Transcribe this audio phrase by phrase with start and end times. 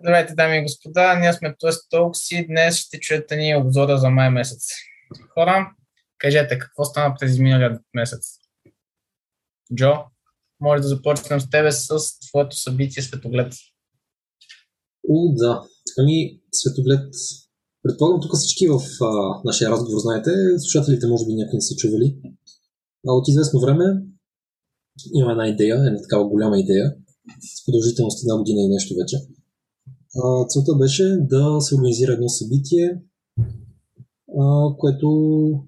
[0.00, 4.10] Здравейте, дами и господа, ние сме Twist Talks и днес ще чуете ни обзора за
[4.10, 4.66] май месец.
[5.34, 5.70] Хора,
[6.18, 8.20] кажете, какво стана през изминалия месец?
[9.74, 9.92] Джо,
[10.60, 11.98] може да започнем с тебе с
[12.28, 13.52] твоето събитие Светоглед.
[15.10, 15.62] О, да.
[15.98, 17.14] Ами, Светоглед,
[17.82, 22.16] предполагам тук всички в а, нашия разговор знаете, слушателите може би някакви не са чували.
[23.08, 23.84] А от известно време
[25.14, 26.94] има една идея, една такава голяма идея,
[27.40, 29.16] с продължителност една година и нещо вече.
[30.48, 33.02] Целта беше да се организира едно събитие,
[34.40, 35.08] а, което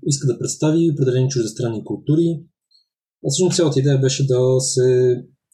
[0.06, 2.45] иска да представи определени чуждестранни култури.
[3.27, 4.86] А всъщност цялата идея беше да се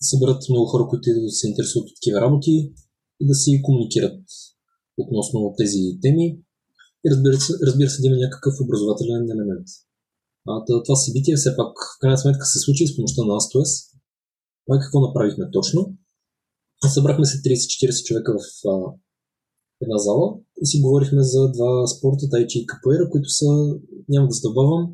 [0.01, 2.73] съберат много хора, които се интересуват от такива работи
[3.20, 4.20] и да си комуникират
[4.98, 6.27] относно тези теми.
[7.07, 9.66] И разбира се, разбира се да има някакъв образователен елемент.
[10.48, 13.70] А, това събитие все пак в крайна сметка се случи с помощта на ASTOS.
[14.70, 15.95] А какво направихме точно?
[16.89, 18.93] Събрахме се 30-40 човека в а,
[19.80, 23.46] една зала и си говорихме за два спорта, тайчи и капоера, които са,
[24.09, 24.91] няма да задълбавам,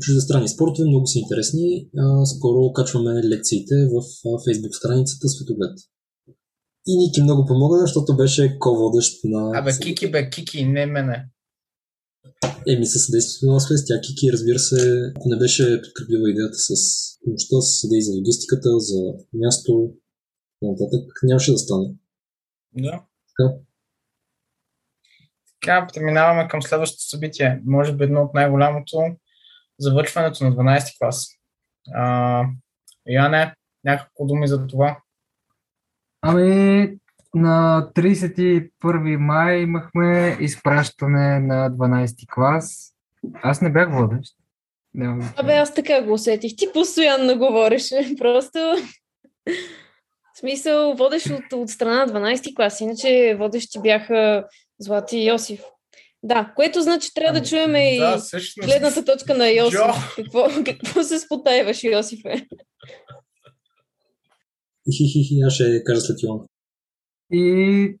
[0.00, 1.88] чуждестранни спортове, много са интересни.
[1.98, 4.02] А, скоро качваме лекциите в
[4.44, 5.78] фейсбук страницата Светоглед.
[6.86, 9.58] И Ники много помогна, защото беше ко-водещ на...
[9.58, 11.28] Абе, Кики бе, Кики, не мене.
[12.68, 16.70] Еми, със съдействието на Свест, тя Кики, разбира се, ако не беше подкрепила идеята с
[17.24, 19.00] помощта, с съдей за логистиката, за
[19.32, 19.90] място,
[20.70, 21.94] нататък, нямаше да стане.
[22.72, 23.02] Да.
[23.28, 23.54] Така.
[25.60, 27.62] Така, преминаваме към следващото събитие.
[27.66, 29.16] Може би едно от най-голямото
[29.78, 31.28] завършването на 12 клас.
[31.94, 32.44] А,
[33.06, 35.00] Яне, някакво думи за това?
[36.22, 36.98] Ами,
[37.34, 42.94] на 31 май имахме изпращане на 12 клас.
[43.42, 44.34] Аз не бях водещ.
[44.94, 46.52] Не, Абе, аз така го усетих.
[46.56, 47.88] Ти постоянно говориш.
[48.18, 48.74] Просто...
[50.34, 52.80] В смисъл, водещ от, от страна 12 клас.
[52.80, 54.44] Иначе водещи бяха
[54.78, 55.60] Злати и Йосиф.
[56.22, 58.66] Да, което значи трябва да чуем и да, всъщност.
[58.68, 59.80] гледната точка на Йосиф.
[60.16, 62.46] Какво, какво се спотаиваш, Йосифе?
[64.92, 66.40] Хи-хи-хи, аз ще кажа след Йоан.
[67.32, 67.98] И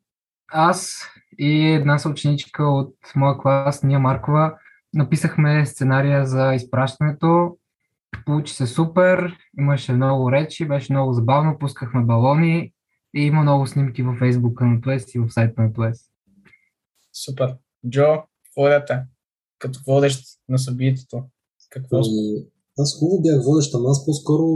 [0.52, 1.02] аз
[1.38, 4.54] и една съученичка от моя клас, Ния Маркова,
[4.94, 7.58] написахме сценария за изпращането.
[8.26, 12.72] Получи се супер, имаше много речи, беше много забавно, пускахме балони
[13.16, 15.98] и има много снимки във фейсбука на Туес и в сайта на Туес.
[17.24, 17.56] Супер.
[17.88, 18.06] Джо,
[18.56, 18.98] водете.
[19.58, 21.24] Като водещ на събитието.
[21.70, 22.46] Какво Ами,
[22.78, 24.46] аз хубаво бях водещ, ама аз по-скоро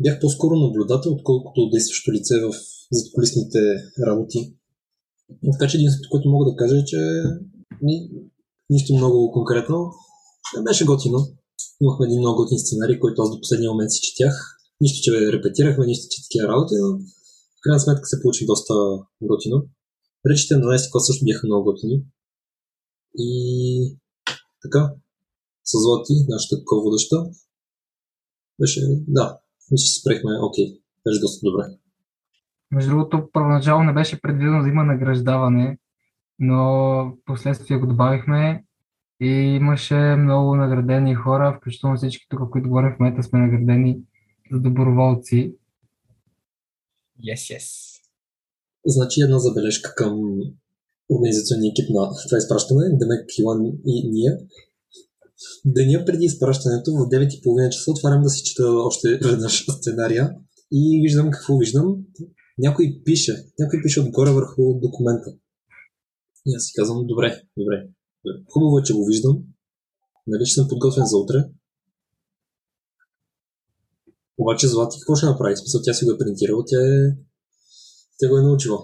[0.00, 2.52] бях по-скоро наблюдател, отколкото действащо лице в
[2.92, 3.58] задколисните
[4.06, 4.54] работи.
[5.52, 6.98] Така че единственото, което мога да кажа е, че
[7.82, 8.10] ни,
[8.70, 9.90] нищо много конкретно.
[10.64, 11.18] Беше готино.
[11.80, 14.34] Имахме един много готин сценарий, който аз до последния момент си четях.
[14.80, 16.88] Нищо, че репетирахме, нищо, че такива работи, но
[17.56, 18.74] в крайна сметка се получи доста
[19.22, 19.58] готино.
[20.30, 22.02] Речите на 12 клас също бяха много готини.
[23.18, 23.98] И
[24.62, 24.92] така,
[25.64, 27.16] с Злати, нашата ко-водеща,
[28.60, 29.38] беше, да,
[29.70, 30.66] мисля, че спрехме, окей,
[31.04, 31.64] беше доста добре.
[32.70, 35.78] Между другото, първоначално не беше предвидено да има награждаване,
[36.38, 38.64] но последствие го добавихме
[39.20, 39.26] и
[39.60, 43.98] имаше много наградени хора, включително всички тук, които говорим в момента сме наградени
[44.52, 45.54] за доброволци.
[47.28, 47.96] Yes, yes.
[48.86, 50.12] Значи една забележка към
[51.10, 54.38] организационния екип на това изпращане, Демек, Иван и ние.
[55.64, 60.34] Деня преди изпращането в 9.30 часа отварям да си чета още веднъж сценария
[60.72, 61.96] и виждам какво виждам.
[62.58, 65.30] Някой пише, някой пише отгоре върху документа.
[66.46, 67.88] И аз си казвам, добре, добре.
[68.52, 69.42] Хубаво е, че го виждам.
[70.26, 71.44] Нали, че съм подготвен за утре.
[74.38, 75.56] Обаче Злати какво ще направи?
[75.56, 77.16] Смисъл, тя си го е принтирала, тя, е...
[78.18, 78.78] тя го е научила.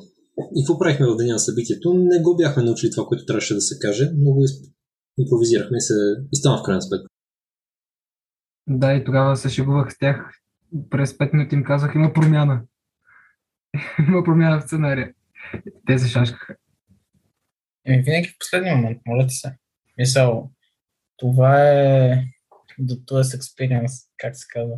[0.54, 1.94] И какво правихме в деня на събитието?
[1.94, 4.44] Не го бяхме научили това, което трябваше да се каже, но го
[5.18, 5.94] импровизирахме и, се...
[6.32, 7.08] и стана в крайна сметка.
[8.68, 10.30] Да, и тогава се шегувах с тях.
[10.90, 12.62] През 5 минути им казах, има промяна.
[14.08, 15.12] има промяна в сценария.
[15.86, 16.56] Те се шашкаха.
[17.86, 19.56] Еми, винаги в последния момент, моля ти се.
[19.98, 20.50] Мисъл,
[21.16, 22.24] това е
[22.78, 24.76] до този experience, как се казва.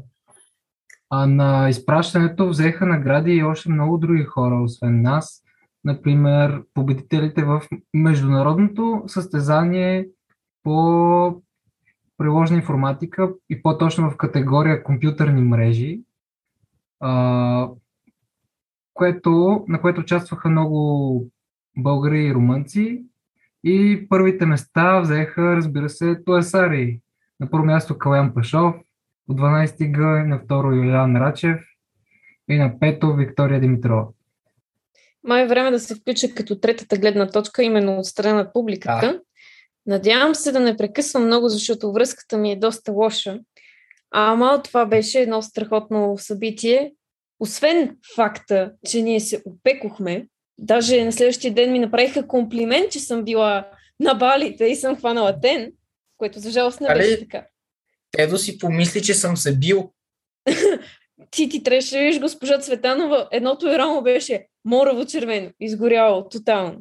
[1.10, 5.42] А на изпращането взеха награди и още много други хора, освен нас.
[5.84, 7.62] Например, победителите в
[7.94, 10.08] международното състезание
[10.62, 11.42] по
[12.18, 16.00] приложна информатика и по-точно в категория компютърни мрежи,
[18.94, 21.30] което, на което участваха много
[21.76, 23.04] българи и румънци.
[23.64, 27.00] И първите места взеха, разбира се, Туесари.
[27.40, 28.74] На първо място Калян Пашов,
[29.28, 31.60] от 12 Г, на второ Юлиан Рачев
[32.50, 34.06] и на пето Виктория Димитрова.
[35.22, 39.12] май е време да се включа като третата гледна точка, именно от страна на публиката.
[39.12, 39.20] Да.
[39.86, 43.40] Надявам се да не прекъсвам много, защото връзката ми е доста лоша.
[44.10, 46.92] Ама това беше едно страхотно събитие.
[47.40, 50.26] Освен факта, че ние се опекохме,
[50.58, 53.68] даже на следващия ден ми направиха комплимент, че съм била
[54.00, 55.72] на балите и съм хванала тен,
[56.16, 57.46] което за жалост не беше така.
[58.10, 59.92] Тедо си помисли, че съм се бил.
[61.30, 63.28] Ти ти трябваше да видиш госпожа Цветанова.
[63.32, 66.78] Едното и рамо беше морово червено, изгоряло тотално.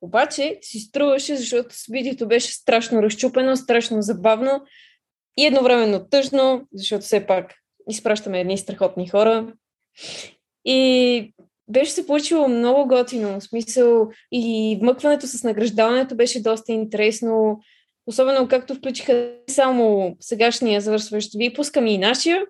[0.00, 4.64] Обаче си струваше, защото събитието беше страшно разчупено, страшно забавно
[5.36, 7.54] и едновременно тъжно, защото все пак
[7.90, 9.52] изпращаме едни страхотни хора.
[10.64, 11.34] И
[11.68, 13.40] беше се получило много готино.
[13.40, 17.60] В смисъл и вмъкването с награждаването беше доста интересно.
[18.06, 22.42] Особено както включиха само сегашния завършващ випуск, ами и нашия.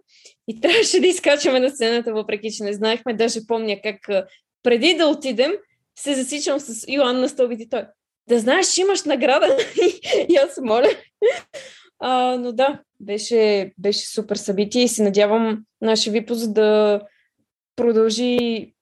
[0.49, 3.15] И трябваше да изкачаме на сцената, въпреки че не знаехме.
[3.15, 4.27] Даже помня как
[4.63, 5.53] преди да отидем,
[5.99, 7.85] се засичам с Йоан на стълбите той.
[8.29, 9.59] Да знаеш, че имаш награда.
[10.29, 10.91] и аз моля.
[11.99, 17.01] А, но да, беше, беше супер събитие и се надявам нашия випуск да
[17.77, 18.73] продължи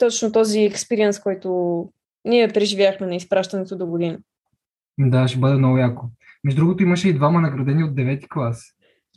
[0.00, 1.48] точно този експириенс, който
[2.24, 4.18] ние преживяхме на изпращането до година.
[4.98, 6.06] Да, ще бъде много яко.
[6.44, 8.64] Между другото имаше и двама наградени от 9 клас.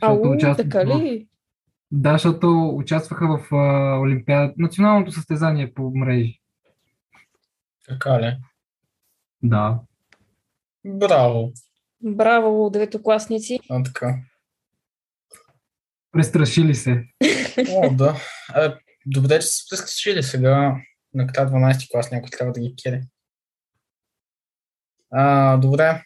[0.02, 1.28] Ау, участват така в- ли?
[1.92, 6.40] Да, защото участваха в а, Олимпиада, националното състезание по мрежи.
[7.88, 8.38] Така ли?
[9.44, 9.80] Да.
[10.86, 11.52] Браво.
[12.02, 13.60] Браво, деветокласници.
[13.70, 14.16] А, така.
[16.12, 17.04] Престрашили се.
[17.70, 18.16] О, да.
[18.54, 20.76] А, добре, че се прескочили сега.
[21.14, 23.02] Накрая 12 клас някой трябва да ги кере.
[25.12, 26.04] А, добре.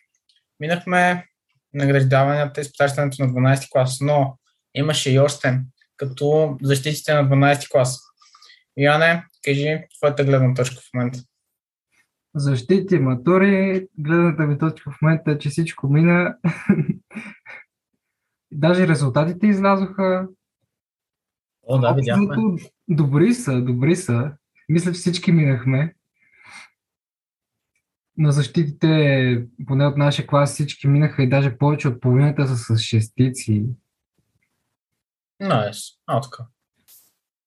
[0.59, 1.27] Минахме
[1.73, 4.37] награждаванията и изпращането на 12 клас, но
[4.73, 5.61] имаше и още,
[5.97, 7.99] като защитите на 12 клас.
[8.77, 11.19] Яне, кажи твоята гледна точка в момента.
[12.35, 16.37] Защити, матури, гледната ми точка в момента е, че всичко мина.
[18.51, 20.27] Даже резултатите излязоха.
[21.67, 22.25] О, да, видяхме.
[22.25, 24.31] Общо Добри са, добри са.
[24.69, 25.95] Мисля, всички минахме.
[28.17, 32.81] На защитите, поне от нашия клас, всички минаха и даже повече от половината са с
[32.81, 33.65] шестици.
[35.39, 35.77] Найс.
[36.05, 36.45] А, така.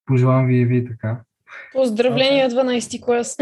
[0.06, 1.24] Пожелавам ви и ви така.
[1.72, 3.36] Поздравления, 12 клас.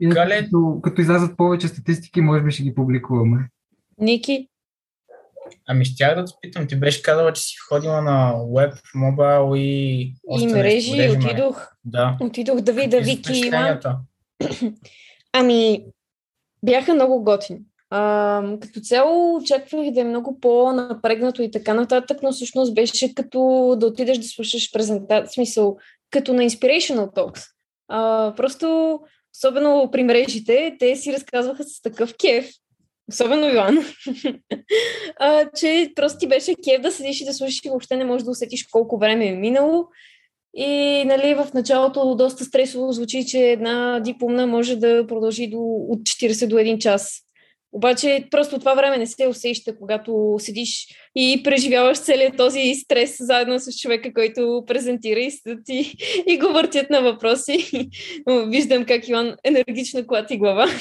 [0.00, 3.48] И като, като излязат повече статистики, може би ще ги публикуваме.
[3.98, 4.48] Ники,
[5.68, 10.14] Ами щях да те питам, ти беше казала, че си ходила на веб, мобайл и...
[10.40, 11.26] и мрежи, нещо.
[11.26, 12.16] отидох, Да.
[12.20, 13.80] отидох да видя Вики има.
[15.32, 15.84] Ами,
[16.64, 17.60] бяха много готини.
[17.90, 23.38] А, като цяло очаквах да е много по-напрегнато и така нататък, но всъщност беше като
[23.80, 25.76] да отидеш да слушаш презентация, смисъл,
[26.10, 27.46] като на Inspirational Talks.
[27.88, 29.00] А, просто,
[29.36, 32.50] особено при мрежите, те си разказваха с такъв кеф,
[33.08, 33.78] особено Йоан,
[35.20, 38.24] а, че просто ти беше кеф да седиш и да слушаш и въобще не можеш
[38.24, 39.88] да усетиш колко време е минало.
[40.56, 45.58] И нали, в началото доста стресово звучи, че една дипломна може да продължи до,
[45.88, 47.22] от 40 до 1 час.
[47.72, 53.60] Обаче просто това време не се усеща, когато седиш и преживяваш целият този стрес заедно
[53.60, 55.92] с човека, който презентира и, седят и,
[56.26, 57.88] и го въртят на въпроси.
[58.46, 60.66] Виждам как Иван енергично клати глава.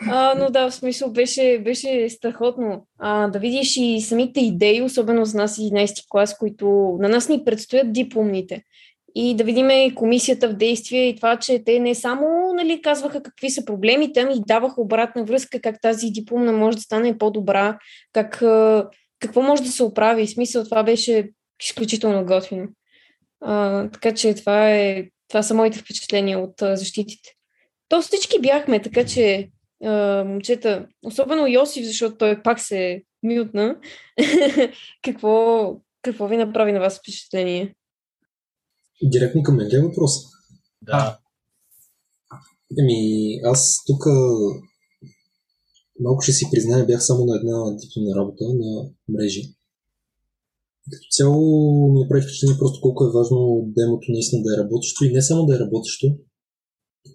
[0.00, 5.24] А, но да, в смисъл беше, беше страхотно а, да видиш и самите идеи, особено
[5.24, 8.62] за нас 11 клас, които на нас ни предстоят дипломните.
[9.14, 13.22] И да видим и комисията в действие и това, че те не само нали, казваха
[13.22, 17.78] какви са проблемите, ами и даваха обратна връзка как тази дипломна може да стане по-добра,
[18.12, 18.42] как,
[19.20, 20.26] какво може да се оправи.
[20.26, 21.30] В смисъл това беше
[21.62, 22.68] изключително готино.
[23.40, 27.30] А, така че това, е, това са моите впечатления от защитите.
[27.88, 29.48] То всички бяхме, така че
[29.84, 33.76] а, момчета, особено Йосиф, защото той пак се мютна.
[35.04, 37.74] какво, какво ви направи на вас впечатление?
[39.02, 40.12] Директно към мен ли е въпрос?
[40.82, 41.18] Да.
[42.80, 43.00] Еми,
[43.44, 44.04] аз тук
[46.00, 49.42] малко ще си призная, бях само на една дипломна работа на мрежи.
[50.92, 51.40] Като цяло
[51.92, 55.46] ми направи впечатление просто колко е важно демото наистина да е работещо и не само
[55.46, 56.06] да е работещо,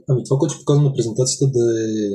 [0.09, 2.09] ами това, което показва на презентацията да е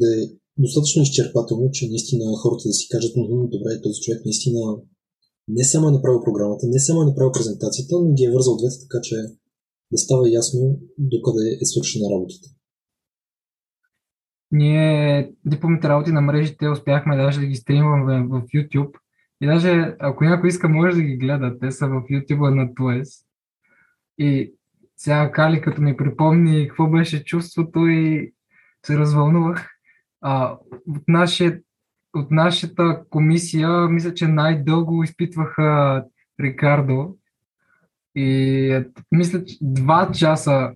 [0.00, 0.20] да е
[0.64, 4.60] достатъчно изчерпателно, че наистина хората да си кажат, «Мгм, добре, този човек наистина
[5.48, 8.76] не само е направил програмата, не само е направил презентацията, но ги е вързал двете,
[8.84, 9.16] така че
[9.92, 10.60] да става ясно
[10.98, 12.48] докъде е свършена работата.
[14.50, 18.92] Ние дипломните работи на мрежите успяхме даже да ги стримваме в YouTube
[19.40, 21.58] И даже, ако някой иска, може да ги гледа.
[21.60, 23.08] Те са в YouTube на Туес.
[24.18, 24.54] И
[24.96, 28.32] сега Кали, като ми припомни какво беше чувството и
[28.86, 29.68] се развълнувах.
[30.22, 31.60] А, от, нашия,
[32.14, 36.04] от нашата комисия, мисля, че най-дълго изпитваха
[36.40, 37.16] Рикардо.
[38.14, 38.30] И
[38.70, 40.74] е, мисля, че два часа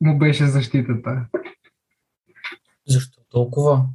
[0.00, 1.26] му беше защитата.
[2.88, 3.86] Защо толкова?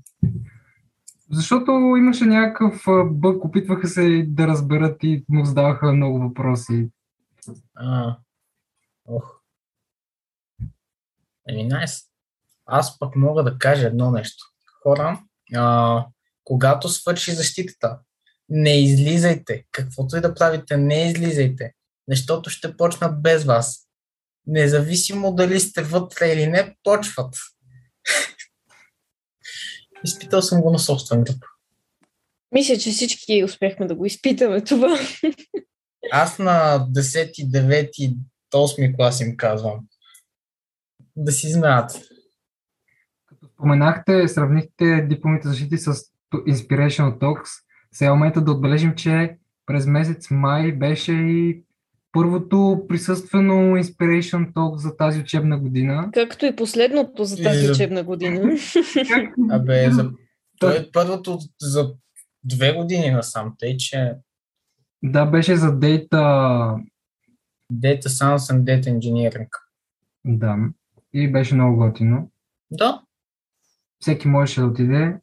[1.31, 6.89] Защото имаше някакъв бък, опитваха се да разберат и му задаваха много въпроси.
[7.75, 8.17] А,
[9.05, 9.41] ох.
[11.49, 12.01] Еми, найс.
[12.65, 14.53] Аз пък мога да кажа едно нещо.
[14.87, 15.23] Хора,
[15.55, 16.05] а,
[16.43, 17.99] когато свърши защитата,
[18.49, 19.63] не излизайте.
[19.71, 21.71] Каквото и да правите, не излизайте.
[22.09, 23.87] Защото ще почнат без вас.
[24.45, 27.35] Независимо дали сте вътре или не, почват.
[30.05, 31.43] Изпитал съм го на собствен гръб.
[32.51, 34.99] Мисля, че всички успяхме да го изпитаме това.
[36.11, 38.17] Аз на 10, 9,
[38.53, 39.79] 8 клас им казвам.
[41.15, 41.91] Да си знаят.
[43.57, 45.93] Споменахте, сравнихте дипломите защити с
[46.33, 47.47] Inspirational Talks.
[47.91, 51.63] Сега е момента да отбележим, че през месец май беше и
[52.11, 56.09] първото присъствено Inspiration Talk за тази учебна година.
[56.13, 58.57] Както и последното за тази И за- учебна година.
[59.51, 60.11] Абе, за...
[60.59, 61.93] той е първото за
[62.43, 64.13] две години насам, тъй че
[65.03, 66.13] Да, беше за Data,
[67.73, 69.49] Data Science and Data Engineering.
[70.25, 70.57] да,
[71.13, 72.31] и беше много готино.
[72.71, 73.01] Да,
[73.99, 75.15] Всеки можеше да отиде.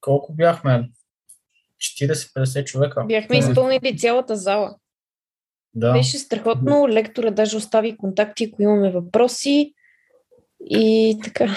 [0.00, 0.90] колко бяхме?
[1.78, 3.04] 40-50 човека.
[3.04, 4.76] Бяхме изпълнили цялата зала.
[5.74, 5.92] Да.
[5.92, 6.88] Беше страхотно.
[6.88, 9.74] Лектора даже остави контакти, ако имаме въпроси.
[10.64, 11.56] И така.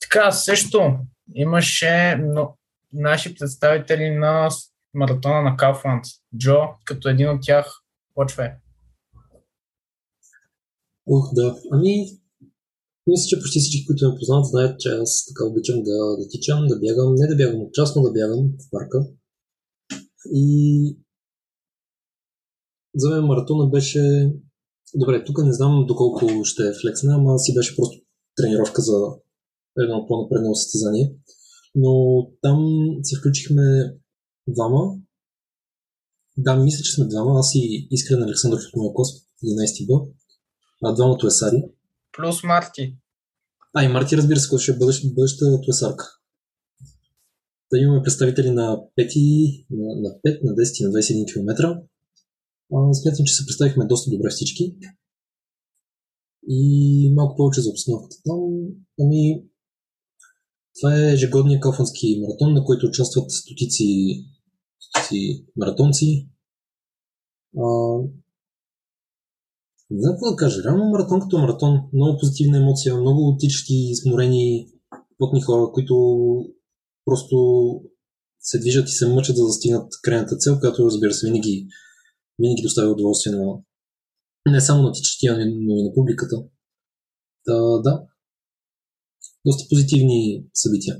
[0.00, 0.98] Така, също
[1.34, 2.56] имаше но,
[2.92, 4.48] наши представители на
[4.94, 6.04] маратона на Кафланд.
[6.36, 7.82] Джо, като един от тях,
[8.14, 8.52] почва е.
[11.06, 11.60] Ох, да.
[11.70, 12.06] Ами,
[13.06, 16.66] мисля, че почти всички, които ме познават, знаят, че аз така обичам да, да тичам,
[16.68, 19.06] да бягам, не да бягам отчасно, да бягам в парка.
[20.32, 20.98] И
[22.94, 24.32] за мен маратона беше...
[24.94, 27.98] Добре, тук не знам доколко ще е флексна, ама си беше просто
[28.36, 28.92] тренировка за
[29.78, 31.14] едно по-напреднало състезание.
[31.74, 31.92] Но
[32.42, 32.58] там
[33.02, 33.96] се включихме
[34.48, 34.98] двама.
[36.36, 37.38] Да, мисля, че сме двама.
[37.38, 39.08] Аз и Искрен Александров от моя клас,
[39.44, 40.12] 11 Б
[40.82, 41.64] а двама туесари.
[42.16, 42.96] Плюс Марти.
[43.74, 46.04] А, и Марти, разбира се, който ще е бъдещ, бъдеща туесарка.
[47.72, 51.80] Да имаме представители на 5, на, на 5, на 10 и на 21 км.
[52.74, 54.76] А, смятам, че се представихме доста добре всички.
[56.48, 58.40] И малко повече за обстановката там.
[59.00, 59.44] Ами,
[60.80, 64.24] това е ежегодния калфански маратон, на който участват стотици,
[64.80, 66.28] стотици маратонци.
[67.58, 67.64] А,
[70.10, 70.62] какво да кажа.
[70.64, 71.80] Реално маратон като маратон.
[71.92, 74.66] Много позитивна емоция, много тичащи, сморени,
[75.18, 75.94] потни хора, които
[77.04, 77.36] просто
[78.40, 81.66] се движат и се мъчат да стигнат крайната цел, която разбира се винаги,
[82.38, 83.58] винаги доставя удоволствие на
[84.50, 86.36] не само на тичащия, но и на публиката.
[87.46, 88.02] Да, да.
[89.46, 90.96] Доста позитивни събития.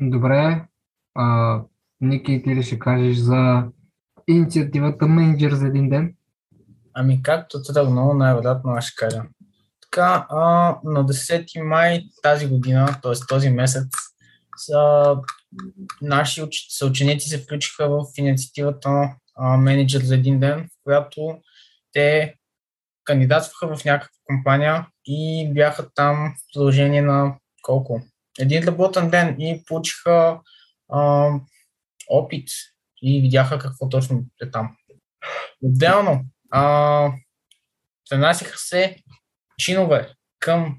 [0.00, 0.68] Добре.
[1.14, 1.56] А,
[2.00, 3.64] Ники, ти ли ще кажеш за
[4.28, 6.14] инициативата Менеджер за един ден?
[6.94, 9.22] Ами както тръгнало, най-вероятно аз ще кажа.
[9.82, 10.40] Така, а,
[10.84, 13.12] на 10 май тази година, т.е.
[13.28, 13.86] този месец,
[14.56, 15.16] са,
[16.02, 16.66] наши уч...
[16.68, 21.38] съученици се включиха в инициативата а, Менеджер за един ден, в която
[21.92, 22.34] те
[23.04, 28.02] кандидатстваха в някаква компания и бяха там в продължение на колко?
[28.38, 30.40] Един работен ден и получиха
[30.92, 31.30] а,
[32.10, 32.48] опит
[33.02, 34.76] и видяха какво точно е там.
[35.62, 37.12] Отделно, а,
[38.10, 38.96] пренасяха се
[39.58, 40.76] чинове към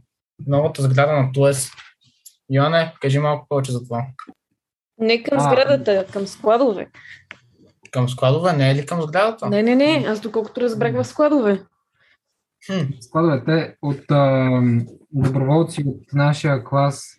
[0.48, 1.72] новата сграда на ТУЕС.
[2.50, 4.06] Йоане, кажи малко повече за това.
[4.98, 5.42] Не към А.
[5.42, 6.90] сградата, към складове.
[7.92, 9.50] Към складове, не е ли към сградата?
[9.50, 10.06] Не, не, не.
[10.08, 11.64] Аз доколкото разбрах в складове.
[12.66, 12.94] Хм.
[13.02, 14.50] Складовете от а,
[15.12, 17.18] доброволци от нашия клас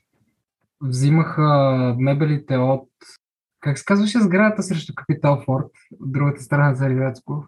[0.82, 1.42] взимаха
[1.99, 2.88] мебелите от
[3.61, 7.47] как се казваше сградата срещу Капитал Форд, от другата страна за Ривецко.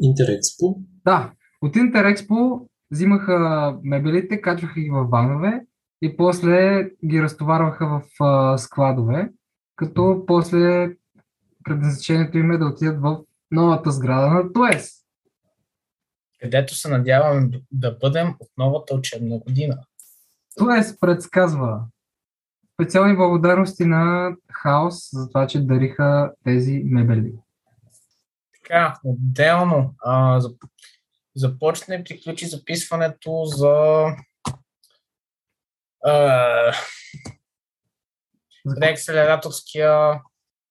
[0.00, 0.76] Интерекспо.
[1.04, 1.32] Да,
[1.62, 5.66] от Интерекспо взимаха мебелите, качваха ги в ванове
[6.02, 9.32] и после ги разтоварваха в а, складове,
[9.76, 10.96] като после
[11.64, 13.18] предназначението им е да отидат в
[13.50, 14.92] новата сграда на ТОЕС.
[16.40, 19.78] Където се надяваме да бъдем от новата учебна година.
[20.56, 21.80] ТОЕС предсказва
[22.74, 27.32] специални благодарности на Хаос за това, че дариха тези мебели.
[28.72, 30.50] Така, отделно а, за,
[31.36, 34.06] започна и приключи записването за
[36.04, 36.72] а,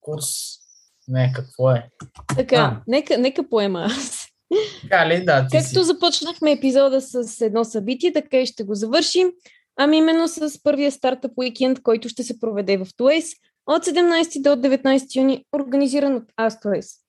[0.02, 0.26] курс.
[1.08, 1.90] Не, какво е?
[2.36, 2.82] Така, А.
[2.88, 4.28] нека, нека поема аз.
[4.82, 5.26] Така ли?
[5.26, 5.84] Да, ти Както си.
[5.84, 9.32] започнахме епизода с едно събитие, така и ще го завършим.
[9.78, 13.26] Ами именно с първия стартъп уикенд, който ще се проведе в Туес
[13.68, 17.01] от 17 до 19 юни, организиран от Astorес.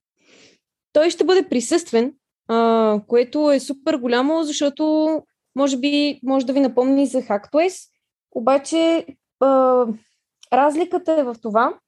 [0.92, 2.14] Той ще бъде присъствен,
[2.48, 5.22] а, което е супер голямо, защото
[5.56, 7.88] може би може да ви напомни за HackTues,
[8.32, 9.06] обаче
[9.40, 9.86] а,
[10.52, 11.78] разликата е в това,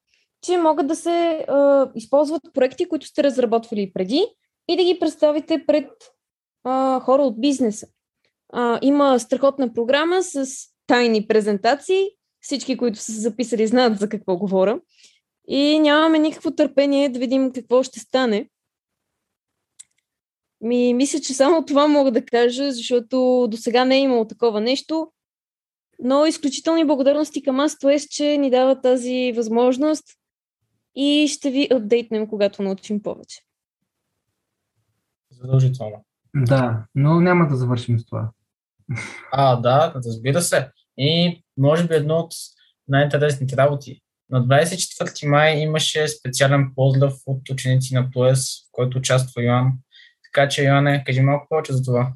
[0.42, 4.26] че могат да се а, използват проекти, които сте разработвали преди
[4.68, 5.90] и да ги представите пред
[6.64, 7.86] а, хора от бизнеса.
[8.52, 10.46] А, има страхотна програма с
[10.86, 12.04] тайни презентации.
[12.40, 14.80] Всички, които са се записали, знаят за какво говоря.
[15.48, 18.48] И нямаме никакво търпение да видим какво ще стане.
[20.64, 24.60] Ми, мисля, че само това мога да кажа, защото до сега не е имало такова
[24.60, 25.12] нещо.
[25.98, 30.04] Но изключителни благодарности към ASTOS, че ни дава тази възможност
[30.96, 33.40] и ще ви апдейтнем, когато научим повече.
[35.30, 36.04] Задължително.
[36.36, 38.30] Да, но няма да завършим с това.
[39.32, 40.70] А, да, разбира се.
[40.98, 42.32] И може би едно от
[42.88, 44.00] най-интересните работи.
[44.30, 49.72] На 24 май имаше специален поздрав от ученици на ПОЕС, в който участва Йоан.
[50.34, 52.12] Така че, Йоане, кажи малко повече за това.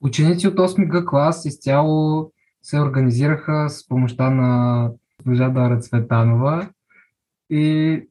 [0.00, 6.70] Ученици от 8 Г клас изцяло се организираха с помощта на госпожа Дара Цветанова
[7.50, 8.02] и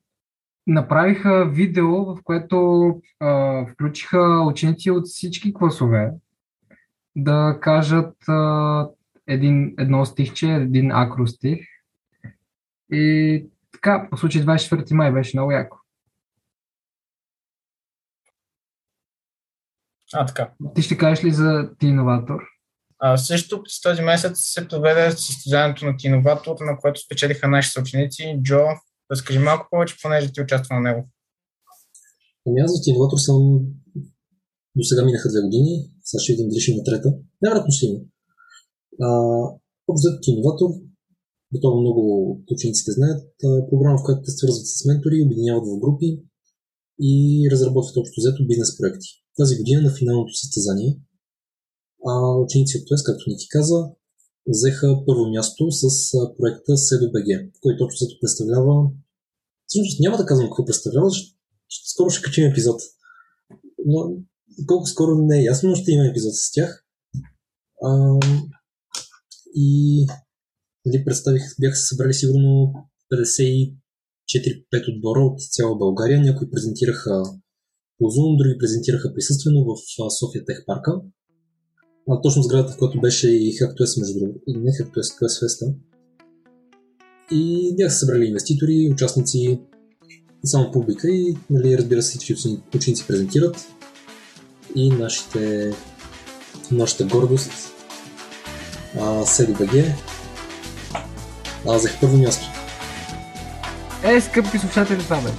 [0.68, 2.89] направиха видео, в което
[3.20, 6.12] а, включиха ученици от всички класове
[7.16, 8.88] да кажат а,
[9.28, 11.60] един, едно стихче, един акростих.
[12.92, 15.78] И така, по случай 24 май беше много яко.
[20.13, 20.53] А, така.
[20.75, 22.39] Ти ще кажеш ли за ти иноватор?
[23.00, 28.39] А, също през този месец се проведе състезанието на Киноватор, на което спечелиха наши съученици.
[28.43, 28.61] Джо,
[29.11, 31.09] разкажи малко повече, понеже ти участва на него.
[32.48, 33.37] Ами аз за инноватор съм
[34.75, 35.72] до сега минаха две години,
[36.03, 37.09] сега ще видим дали ще има трета.
[37.41, 38.00] Най-вероятно ще има.
[39.05, 39.09] А,
[39.91, 40.69] Общо инноватор,
[41.53, 43.22] готово много от учениците знаят,
[43.69, 46.09] програма, в която те свързват с ментори, обединяват в групи
[47.01, 49.07] и разработват общо взето бизнес проекти.
[49.38, 51.00] Тази година на финалното състезание
[52.07, 52.14] а,
[52.46, 53.79] ученици от ТОЕС, както Ники каза,
[54.48, 55.85] взеха първо място с
[56.38, 58.90] проекта SEDOBG, който общо взето представлява
[59.70, 61.09] Всъщност няма да казвам какво представлява,
[61.92, 62.81] скоро ще качим епизод.
[63.85, 64.18] Но
[64.68, 66.85] колко скоро не е ясно, но ще има епизод с тях.
[67.83, 68.20] А,
[69.55, 70.05] и
[70.85, 72.74] нали, представих, бяха се събрали сигурно
[74.29, 76.22] 54-5 отбора от цяла България.
[76.22, 77.24] Някои презентираха
[77.98, 79.75] по Zoom, други презентираха присъствено в
[80.20, 80.92] София Тех парка.
[82.09, 85.75] А, точно сградата, в която беше и HackToS, между другото, или не HackToS, QS Festa.
[87.31, 89.59] И бяха събрали инвеститори, участници,
[90.44, 93.68] и само публика и, нали, разбира се, всички учени- ученици презентират
[94.75, 95.74] и нашите,
[96.72, 97.51] нашата гордост
[99.00, 99.96] а, SEDOBG
[101.68, 102.69] аз взех първо място.
[104.03, 105.35] Е, скъпи слушатели, това беше.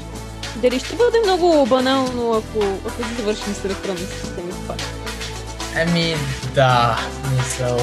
[0.57, 4.77] Дали ще бъде много банално, ако, ако завършим с електронни системи пак?
[5.77, 6.17] Еми,
[6.55, 6.99] да,
[7.37, 7.79] мисъл.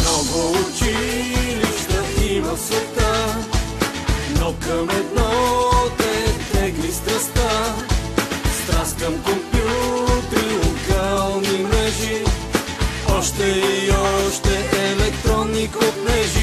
[0.00, 3.36] Много училища има в света,
[4.40, 5.30] но към едно
[5.98, 7.74] те тегли страста.
[8.64, 12.24] Страст към компютри, локални мрежи,
[13.18, 16.39] още и още електронни копнежи.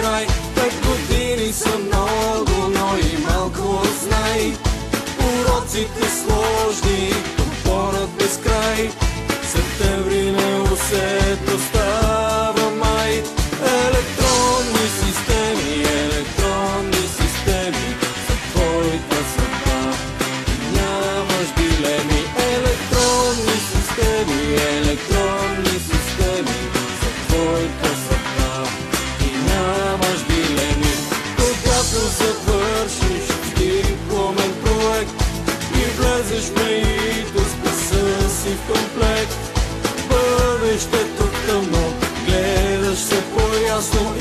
[0.00, 4.52] Ти рай, пет години са много, но и малко знай.
[5.18, 7.12] Уроците сложни,
[43.80, 44.19] gosto.